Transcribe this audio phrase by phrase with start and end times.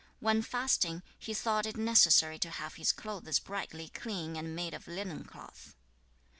[0.19, 4.87] When fasting, he thought it necessary to have his clothes brightly clean and made of
[4.87, 5.75] linen cloth.